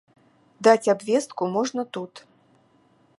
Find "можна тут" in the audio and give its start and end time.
1.57-2.13